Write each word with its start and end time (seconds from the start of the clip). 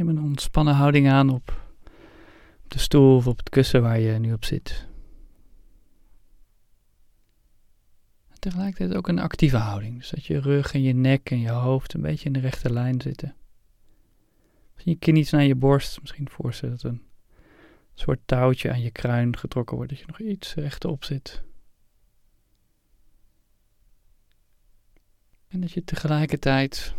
Neem 0.00 0.08
een 0.08 0.22
ontspannen 0.22 0.74
houding 0.74 1.08
aan 1.08 1.30
op 1.30 1.68
de 2.68 2.78
stoel 2.78 3.16
of 3.16 3.26
op 3.26 3.38
het 3.38 3.48
kussen 3.48 3.82
waar 3.82 3.98
je 3.98 4.18
nu 4.18 4.32
op 4.32 4.44
zit. 4.44 4.86
Tegelijkertijd 8.38 8.94
ook 8.94 9.08
een 9.08 9.18
actieve 9.18 9.56
houding, 9.56 9.96
dus 9.96 10.10
dat 10.10 10.24
je 10.24 10.40
rug 10.40 10.74
en 10.74 10.82
je 10.82 10.92
nek 10.92 11.30
en 11.30 11.40
je 11.40 11.50
hoofd 11.50 11.94
een 11.94 12.00
beetje 12.00 12.26
in 12.26 12.32
de 12.32 12.40
rechte 12.40 12.72
lijn 12.72 13.00
zitten. 13.00 13.34
Misschien 14.72 14.92
je 14.92 14.98
kin 14.98 15.16
iets 15.16 15.30
naar 15.30 15.44
je 15.44 15.54
borst, 15.54 16.00
misschien 16.00 16.28
voorstellen 16.28 16.74
dat 16.74 16.92
een 16.92 17.02
soort 17.94 18.20
touwtje 18.24 18.70
aan 18.70 18.82
je 18.82 18.90
kruin 18.90 19.36
getrokken 19.36 19.76
wordt, 19.76 19.90
dat 19.90 20.00
je 20.00 20.06
nog 20.06 20.20
iets 20.20 20.54
rechtop 20.54 21.04
zit. 21.04 21.42
En 25.48 25.60
dat 25.60 25.72
je 25.72 25.84
tegelijkertijd 25.84 26.94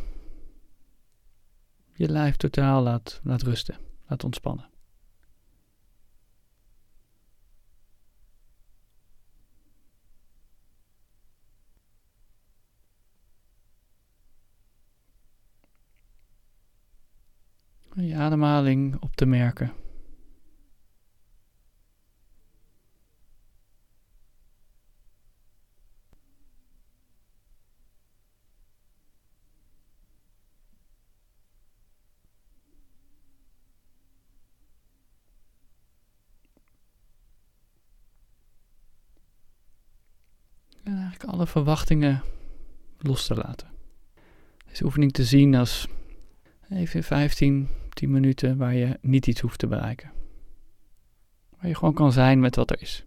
je 1.94 2.10
lijf 2.10 2.36
totaal 2.36 2.82
laat, 2.84 3.20
laat 3.24 3.42
rusten, 3.42 3.76
laat 4.08 4.24
ontspannen. 4.24 4.70
Je 17.96 18.16
ademhaling 18.16 19.02
op 19.02 19.16
te 19.16 19.26
merken. 19.26 19.74
En 40.84 41.01
alle 41.20 41.48
verwachtingen 41.48 42.24
los 42.98 43.28
te 43.28 43.36
laten. 43.36 43.68
Deze 44.68 44.86
oefening 44.86 45.12
te 45.12 45.24
zien 45.24 45.56
als 45.56 45.88
even 46.70 47.04
15, 47.04 47.68
10 47.90 48.12
minuten 48.12 48.58
waar 48.58 48.74
je 48.74 48.98
niet 49.02 49.28
iets 49.28 49.42
hoeft 49.42 49.60
te 49.60 49.68
bereiken. 49.68 50.12
Waar 51.50 51.68
je 51.68 51.76
gewoon 51.76 51.94
kan 51.94 52.12
zijn 52.12 52.40
met 52.40 52.56
wat 52.56 52.72
er 52.72 52.82
is. 52.82 53.06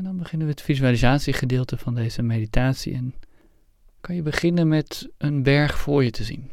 En 0.00 0.06
dan 0.06 0.09
beginnen 0.20 0.46
we 0.46 0.52
het 0.52 0.62
visualisatiegedeelte 0.62 1.76
van 1.76 1.94
deze 1.94 2.22
meditatie. 2.22 2.94
En 2.94 3.14
kan 4.00 4.14
je 4.14 4.22
beginnen 4.22 4.68
met 4.68 5.08
een 5.18 5.42
berg 5.42 5.78
voor 5.78 6.04
je 6.04 6.10
te 6.10 6.24
zien. 6.24 6.50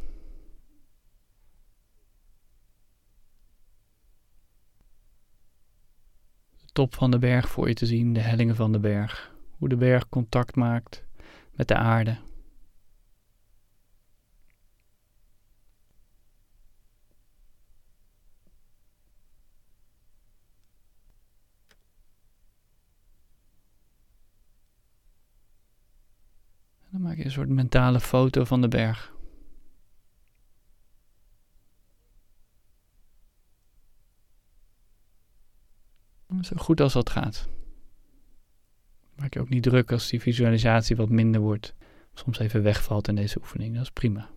De 6.58 6.73
top 6.73 6.95
van 6.95 7.12
de 7.12 7.20
berg 7.20 7.50
voor 7.50 7.68
je 7.68 7.73
te 7.73 7.86
zien, 7.86 8.14
de 8.14 8.20
hellingen 8.20 8.56
van 8.56 8.72
de 8.72 8.80
berg. 8.80 9.36
Hoe 9.58 9.70
de 9.70 9.77
berg 9.77 10.10
contact 10.10 10.56
maakt 10.56 11.04
met 11.52 11.67
de 11.67 11.76
aarde. 11.76 12.17
Dan 26.97 26.97
maak 27.08 27.18
je 27.18 27.26
een 27.26 27.32
soort 27.32 27.50
mentale 27.50 28.00
foto 28.00 28.44
van 28.44 28.62
de 28.62 28.68
berg. 28.68 29.16
Zo 36.42 36.56
goed 36.56 36.82
als 36.82 36.94
dat 36.94 37.10
gaat. 37.10 37.48
Maak 39.16 39.34
je 39.34 39.40
ook 39.40 39.50
niet 39.50 39.64
druk 39.64 39.92
als 39.92 40.10
die 40.10 40.22
visualisatie 40.22 40.95
wat 40.95 41.10
minder 41.10 41.42
wordt. 41.42 41.76
Soms 42.14 42.40
even 42.40 42.64
wegvalt 42.64 43.08
in 43.08 43.16
deze 43.16 43.39
oefening. 43.39 43.74
Dat 43.74 43.84
is 43.84 43.92
prima. 43.92 44.30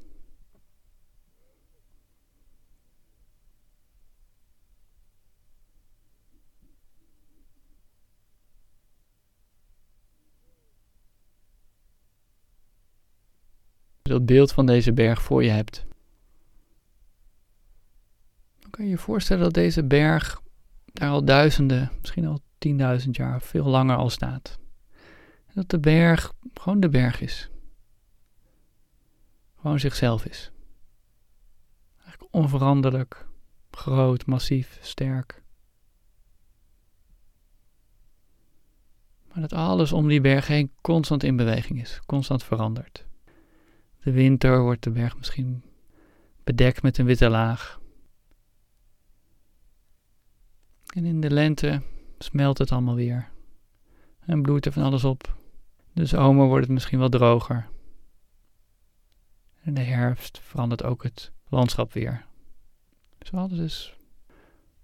Dat 14.11 14.27
beeld 14.27 14.53
van 14.53 14.67
deze 14.67 14.93
berg 14.93 15.23
voor 15.23 15.45
je 15.45 15.51
hebt. 15.51 15.87
Dan 18.59 18.71
kan 18.71 18.85
je 18.85 18.91
je 18.91 18.99
voorstellen 18.99 19.43
dat 19.43 19.55
deze 19.55 19.85
berg 19.85 20.43
daar 20.85 21.11
al 21.11 21.25
duizenden, 21.25 21.91
misschien 22.01 22.27
al 22.27 22.41
tienduizend 22.59 23.17
jaar, 23.17 23.43
veel 23.43 23.65
langer 23.65 23.97
al 23.97 24.11
staat. 24.11 24.59
En 25.47 25.53
dat 25.55 25.69
de 25.69 25.79
berg 25.79 26.33
gewoon 26.55 26.81
de 26.81 26.89
berg 26.89 27.21
is. 27.21 27.51
Gewoon 29.61 29.81
zichzelf 29.81 30.25
is. 30.25 30.51
Eigenlijk 32.03 32.35
onveranderlijk, 32.35 33.27
groot, 33.71 34.27
massief, 34.27 34.79
sterk. 34.81 35.43
Maar 39.33 39.41
dat 39.41 39.53
alles 39.53 39.93
om 39.93 40.09
die 40.09 40.21
berg 40.21 40.47
heen 40.47 40.73
constant 40.81 41.23
in 41.23 41.37
beweging 41.37 41.81
is, 41.81 42.01
constant 42.07 42.45
verandert. 42.45 43.09
De 44.03 44.13
winter 44.13 44.63
wordt 44.63 44.83
de 44.83 44.91
berg 44.91 45.17
misschien 45.17 45.65
bedekt 46.45 46.83
met 46.83 46.99
een 46.99 47.07
witte 47.07 47.29
laag. 47.29 47.81
En 50.95 51.05
in 51.05 51.21
de 51.21 51.31
lente 51.31 51.83
smelt 52.19 52.59
het 52.59 52.73
allemaal 52.73 52.95
weer. 52.95 53.29
En 54.21 54.43
bloeit 54.43 54.67
er 54.67 54.73
van 54.73 54.83
alles 54.83 55.05
op. 55.05 55.37
De 55.93 56.07
zomer 56.07 56.47
wordt 56.47 56.65
het 56.65 56.73
misschien 56.73 56.99
wat 56.99 57.13
droger. 57.13 57.69
In 59.63 59.75
de 59.75 59.81
herfst 59.81 60.41
verandert 60.43 60.83
ook 60.83 61.03
het 61.03 61.33
landschap 61.49 61.93
weer. 61.93 62.27
Dus 63.19 63.33
alles 63.33 63.59
is 63.59 63.97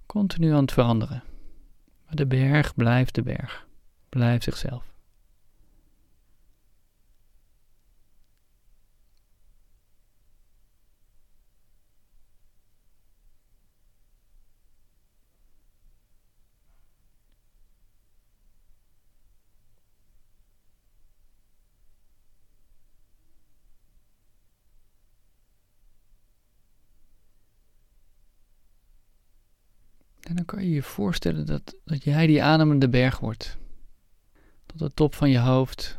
continu 0.07 0.53
aan 0.53 0.61
het 0.61 0.73
veranderen. 0.73 1.23
Maar 2.05 2.15
de 2.15 2.27
berg 2.27 2.75
blijft 2.75 3.15
de 3.15 3.23
berg. 3.23 3.67
Blijft 4.09 4.45
zichzelf. 4.45 4.96
Dan 30.37 30.45
kan 30.45 30.63
je 30.63 30.71
je 30.71 30.83
voorstellen 30.83 31.47
dat, 31.47 31.77
dat 31.85 32.05
jij 32.05 32.27
die 32.27 32.43
ademende 32.43 32.89
berg 32.89 33.19
wordt. 33.19 33.59
Tot 34.67 34.79
de 34.79 34.95
top 34.95 35.15
van 35.15 35.31
je 35.31 35.39
hoofd, 35.39 35.99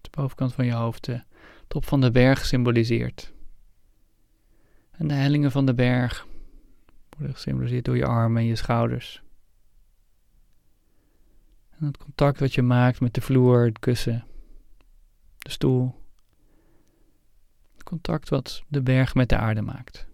de 0.00 0.08
bovenkant 0.10 0.52
van 0.54 0.64
je 0.64 0.72
hoofd, 0.72 1.04
de 1.04 1.22
top 1.68 1.84
van 1.84 2.00
de 2.00 2.10
berg 2.10 2.46
symboliseert. 2.46 3.32
En 4.90 5.08
de 5.08 5.14
hellingen 5.14 5.50
van 5.50 5.66
de 5.66 5.74
berg 5.74 6.26
worden 7.16 7.34
gesymboliseerd 7.34 7.84
door 7.84 7.96
je 7.96 8.06
armen 8.06 8.42
en 8.42 8.48
je 8.48 8.56
schouders. 8.56 9.22
En 11.78 11.86
het 11.86 11.96
contact 11.96 12.40
wat 12.40 12.54
je 12.54 12.62
maakt 12.62 13.00
met 13.00 13.14
de 13.14 13.20
vloer, 13.20 13.64
het 13.64 13.78
kussen, 13.78 14.24
de 15.38 15.50
stoel. 15.50 15.94
Het 17.72 17.82
contact 17.82 18.28
wat 18.28 18.62
de 18.66 18.82
berg 18.82 19.14
met 19.14 19.28
de 19.28 19.36
aarde 19.36 19.62
maakt. 19.62 20.06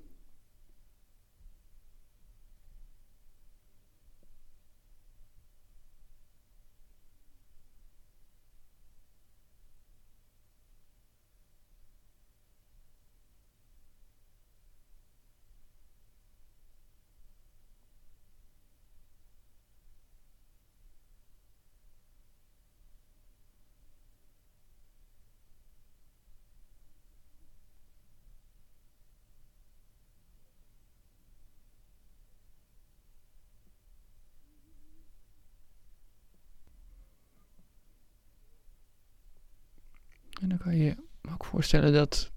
Kan 40.58 40.76
je 40.76 40.84
je 40.84 40.96
ook 41.32 41.44
voorstellen 41.44 41.92
dat 41.92 42.30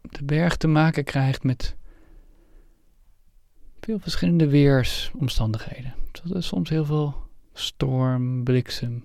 de 0.00 0.24
berg 0.24 0.56
te 0.56 0.66
maken 0.66 1.04
krijgt 1.04 1.42
met 1.42 1.76
veel 3.80 3.98
verschillende 3.98 4.48
weersomstandigheden. 4.48 5.94
Dat 6.12 6.36
is 6.36 6.46
soms 6.46 6.70
heel 6.70 6.84
veel 6.84 7.26
storm, 7.52 8.44
bliksem, 8.44 9.04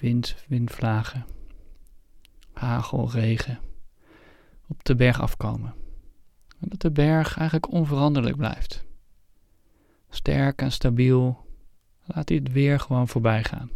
wind, 0.00 0.36
windvlagen, 0.48 1.26
hagel, 2.52 3.10
regen 3.10 3.58
op 4.66 4.84
de 4.84 4.94
berg 4.94 5.20
afkomen. 5.20 5.74
En 6.60 6.68
dat 6.68 6.80
de 6.80 6.90
berg 6.90 7.36
eigenlijk 7.36 7.72
onveranderlijk 7.72 8.36
blijft. 8.36 8.84
Sterk 10.08 10.62
en 10.62 10.72
stabiel, 10.72 11.46
laat 12.04 12.28
hij 12.28 12.38
het 12.38 12.52
weer 12.52 12.80
gewoon 12.80 13.08
voorbij 13.08 13.44
gaan. 13.44 13.70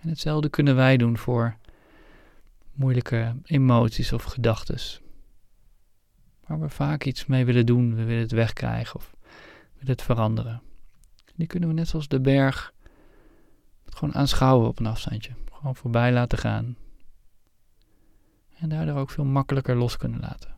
En 0.00 0.08
hetzelfde 0.08 0.48
kunnen 0.48 0.76
wij 0.76 0.96
doen 0.96 1.18
voor 1.18 1.56
moeilijke 2.72 3.36
emoties 3.44 4.12
of 4.12 4.24
gedachten. 4.24 4.78
Waar 6.46 6.60
we 6.60 6.68
vaak 6.68 7.04
iets 7.04 7.26
mee 7.26 7.44
willen 7.44 7.66
doen, 7.66 7.94
we 7.94 8.04
willen 8.04 8.22
het 8.22 8.30
wegkrijgen 8.30 8.96
of 8.96 9.14
willen 9.72 9.90
het 9.90 10.02
veranderen. 10.02 10.62
Die 11.34 11.46
kunnen 11.46 11.68
we 11.68 11.74
net 11.74 11.88
zoals 11.88 12.08
de 12.08 12.20
berg 12.20 12.72
gewoon 13.84 14.14
aanschouwen 14.14 14.68
op 14.68 14.78
een 14.78 14.86
afstandje. 14.86 15.32
Gewoon 15.52 15.76
voorbij 15.76 16.12
laten 16.12 16.38
gaan. 16.38 16.76
En 18.56 18.68
daardoor 18.68 18.96
ook 18.96 19.10
veel 19.10 19.24
makkelijker 19.24 19.76
los 19.76 19.96
kunnen 19.96 20.20
laten. 20.20 20.56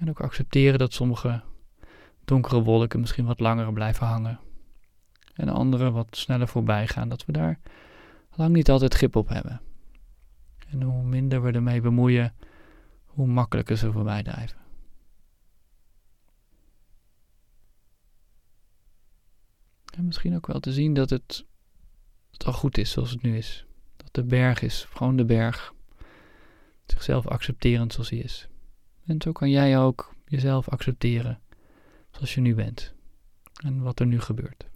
En 0.00 0.10
ook 0.10 0.20
accepteren 0.20 0.78
dat 0.78 0.92
sommige 0.92 1.42
donkere 2.24 2.62
wolken 2.62 3.00
misschien 3.00 3.24
wat 3.24 3.40
langer 3.40 3.72
blijven 3.72 4.06
hangen 4.06 4.40
en 5.34 5.48
andere 5.48 5.90
wat 5.90 6.16
sneller 6.16 6.48
voorbij 6.48 6.86
gaan. 6.86 7.08
Dat 7.08 7.24
we 7.24 7.32
daar 7.32 7.58
lang 8.34 8.54
niet 8.54 8.70
altijd 8.70 8.94
grip 8.94 9.16
op 9.16 9.28
hebben. 9.28 9.60
En 10.68 10.82
hoe 10.82 11.02
minder 11.02 11.42
we 11.42 11.52
ermee 11.52 11.80
bemoeien, 11.80 12.34
hoe 13.06 13.26
makkelijker 13.26 13.76
ze 13.76 13.92
voorbij 13.92 14.22
drijven. 14.22 14.62
En 19.96 20.04
misschien 20.04 20.34
ook 20.34 20.46
wel 20.46 20.60
te 20.60 20.72
zien 20.72 20.94
dat 20.94 21.10
het, 21.10 21.44
het 22.30 22.44
al 22.44 22.52
goed 22.52 22.78
is 22.78 22.90
zoals 22.90 23.10
het 23.10 23.22
nu 23.22 23.36
is. 23.36 23.66
Dat 23.96 24.14
de 24.14 24.24
berg 24.24 24.62
is, 24.62 24.86
gewoon 24.90 25.16
de 25.16 25.24
berg. 25.24 25.74
Zichzelf 26.86 27.26
accepterend 27.26 27.92
zoals 27.92 28.10
hij 28.10 28.18
is. 28.18 28.48
En 29.06 29.22
zo 29.22 29.32
kan 29.32 29.50
jij 29.50 29.78
ook 29.78 30.14
jezelf 30.26 30.68
accepteren 30.68 31.40
zoals 32.10 32.34
je 32.34 32.40
nu 32.40 32.54
bent. 32.54 32.94
En 33.64 33.82
wat 33.82 34.00
er 34.00 34.06
nu 34.06 34.20
gebeurt. 34.20 34.66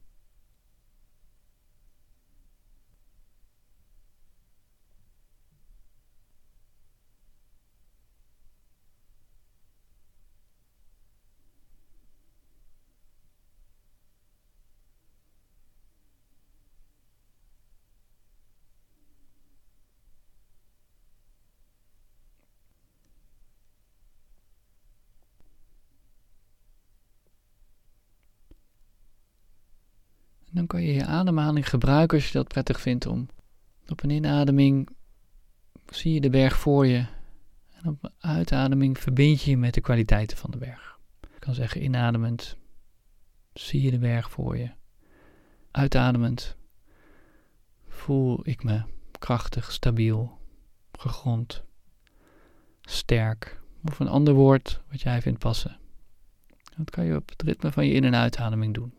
Dan 30.58 30.66
kan 30.66 30.82
je 30.82 30.92
je 30.92 31.06
ademhaling 31.06 31.68
gebruiken 31.68 32.16
als 32.16 32.26
je 32.26 32.32
dat 32.32 32.48
prettig 32.48 32.80
vindt 32.80 33.06
om 33.06 33.28
op 33.88 34.02
een 34.02 34.10
inademing 34.10 34.88
zie 35.90 36.12
je 36.12 36.20
de 36.20 36.30
berg 36.30 36.58
voor 36.58 36.86
je 36.86 37.06
en 37.72 37.88
op 37.88 38.04
een 38.04 38.10
uitademing 38.18 38.98
verbind 38.98 39.42
je 39.42 39.50
je 39.50 39.56
met 39.56 39.74
de 39.74 39.80
kwaliteiten 39.80 40.36
van 40.36 40.50
de 40.50 40.58
berg. 40.58 40.98
Ik 41.20 41.40
kan 41.40 41.54
zeggen 41.54 41.82
inademend 41.82 42.56
zie 43.52 43.82
je 43.82 43.90
de 43.90 43.98
berg 43.98 44.30
voor 44.30 44.56
je. 44.56 44.70
Uitademend 45.70 46.56
voel 47.88 48.40
ik 48.42 48.64
me 48.64 48.82
krachtig, 49.18 49.72
stabiel, 49.72 50.38
gegrond, 50.92 51.62
sterk 52.82 53.60
of 53.84 54.00
een 54.00 54.08
ander 54.08 54.34
woord 54.34 54.80
wat 54.90 55.00
jij 55.00 55.22
vindt 55.22 55.38
passen. 55.38 55.78
Dat 56.76 56.90
kan 56.90 57.04
je 57.04 57.16
op 57.16 57.28
het 57.28 57.42
ritme 57.42 57.72
van 57.72 57.86
je 57.86 57.92
in- 57.92 58.04
en 58.04 58.14
uitademing 58.14 58.74
doen. 58.74 58.97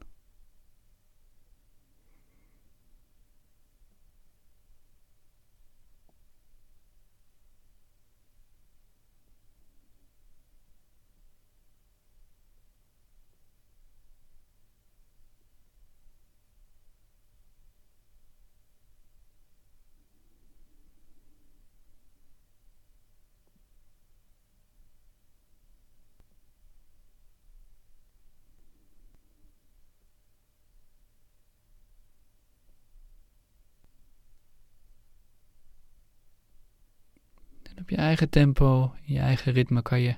Je 37.89 37.95
eigen 37.95 38.29
tempo, 38.29 38.93
in 39.05 39.13
je 39.13 39.19
eigen 39.19 39.53
ritme 39.53 39.81
kan 39.81 39.99
je 39.99 40.15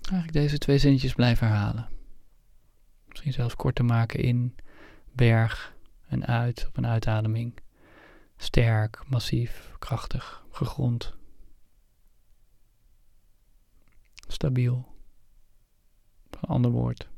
eigenlijk 0.00 0.32
deze 0.32 0.58
twee 0.58 0.78
zinnetjes 0.78 1.14
blijven 1.14 1.46
herhalen. 1.46 1.88
Misschien 3.08 3.32
zelfs 3.32 3.54
korter 3.54 3.84
maken 3.84 4.20
in 4.20 4.54
berg 5.12 5.74
en 6.08 6.26
uit 6.26 6.66
op 6.68 6.76
een 6.76 6.86
uitademing. 6.86 7.54
Sterk, 8.36 9.02
massief, 9.08 9.74
krachtig, 9.78 10.44
gegrond. 10.50 11.14
Stabiel. 14.28 14.94
Een 16.30 16.48
ander 16.48 16.70
woord. 16.70 17.08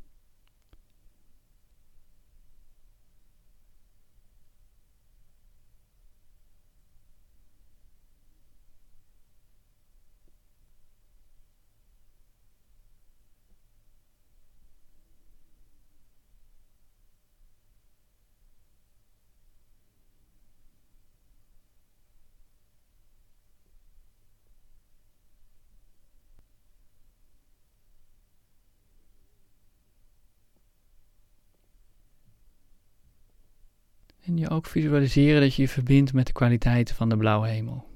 En 34.27 34.37
je 34.37 34.51
ook 34.51 34.67
visualiseren 34.67 35.41
dat 35.41 35.55
je 35.55 35.63
je 35.63 35.69
verbindt 35.69 36.13
met 36.13 36.27
de 36.27 36.33
kwaliteiten 36.33 36.95
van 36.95 37.09
de 37.09 37.17
blauwe 37.17 37.49
hemel. 37.49 37.89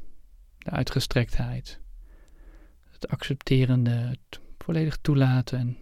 De 0.58 0.70
uitgestrektheid. 0.70 1.80
Het 2.90 3.08
accepterende, 3.08 3.90
het 3.90 4.40
volledig 4.58 4.98
toelaten 5.00 5.58
en 5.58 5.76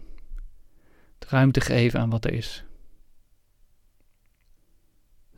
het 1.19 1.29
ruimte 1.29 1.61
geven 1.61 1.99
aan 1.99 2.09
wat 2.09 2.25
er 2.25 2.33
is. 2.33 2.63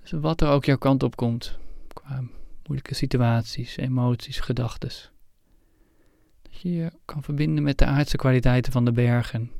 Dus 0.01 0.11
wat 0.11 0.41
er 0.41 0.49
ook 0.49 0.65
jouw 0.65 0.77
kant 0.77 1.03
op 1.03 1.15
komt, 1.15 1.57
qua 1.87 2.23
moeilijke 2.63 2.93
situaties, 2.93 3.77
emoties, 3.77 4.39
gedachten. 4.39 4.91
Dat 6.41 6.61
je 6.61 6.71
je 6.71 6.91
kan 7.05 7.23
verbinden 7.23 7.63
met 7.63 7.77
de 7.77 7.85
aardse 7.85 8.17
kwaliteiten 8.17 8.71
van 8.71 8.85
de 8.85 8.91
bergen. 8.91 9.51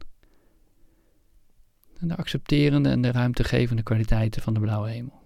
En 2.00 2.08
de 2.08 2.16
accepterende 2.16 2.90
en 2.90 3.02
de 3.02 3.12
ruimtegevende 3.12 3.84
kwaliteiten 3.84 4.42
van 4.42 4.54
de 4.54 4.60
blauwe 4.60 4.90
hemel. 4.90 5.21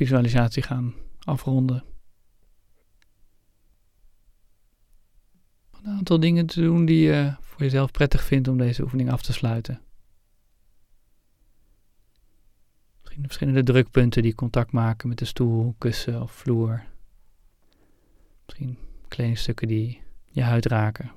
Visualisatie 0.00 0.62
gaan 0.62 0.94
afronden. 1.18 1.84
Een 5.70 5.86
aantal 5.86 6.20
dingen 6.20 6.46
te 6.46 6.60
doen 6.60 6.84
die 6.84 7.00
je 7.00 7.34
voor 7.40 7.60
jezelf 7.60 7.90
prettig 7.90 8.24
vindt 8.24 8.48
om 8.48 8.58
deze 8.58 8.82
oefening 8.82 9.10
af 9.10 9.22
te 9.22 9.32
sluiten. 9.32 9.80
Misschien 13.00 13.22
verschillende 13.22 13.62
drukpunten 13.62 14.22
die 14.22 14.34
contact 14.34 14.72
maken 14.72 15.08
met 15.08 15.18
de 15.18 15.24
stoel, 15.24 15.74
kussen 15.78 16.22
of 16.22 16.32
vloer. 16.32 16.84
Misschien 18.44 18.78
kledingstukken 19.08 19.68
die 19.68 20.02
je 20.30 20.42
huid 20.42 20.66
raken. 20.66 21.12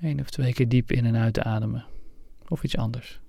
Eén 0.00 0.20
of 0.20 0.30
twee 0.30 0.52
keer 0.52 0.68
diep 0.68 0.90
in 0.90 1.06
en 1.06 1.16
uit 1.16 1.38
ademen. 1.38 1.91
Of 2.52 2.62
iets 2.62 2.76
anders. 2.76 3.20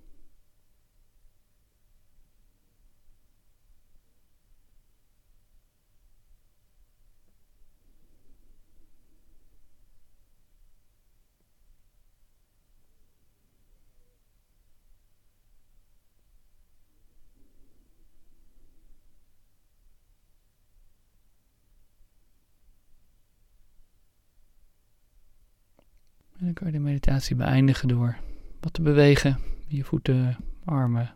En 26.38 26.46
dan 26.46 26.54
kan 26.54 26.68
je 26.68 26.74
de 26.74 26.80
meditatie 26.80 27.36
beëindigen 27.36 27.88
door 27.88 28.18
wat 28.64 28.74
te 28.74 28.82
bewegen. 28.82 29.38
Je 29.68 29.84
voeten, 29.84 30.38
armen, 30.66 31.16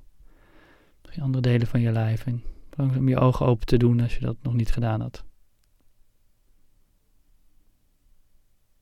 andere 1.21 1.41
delen 1.41 1.67
van 1.67 1.81
je 1.81 1.91
lijf. 1.91 2.25
En 2.25 2.43
langzaam 2.75 3.09
je 3.09 3.19
ogen 3.19 3.45
open 3.45 3.65
te 3.65 3.77
doen 3.77 4.01
als 4.01 4.15
je 4.15 4.19
dat 4.19 4.35
nog 4.41 4.53
niet 4.53 4.71
gedaan 4.71 5.01
had. 5.01 5.23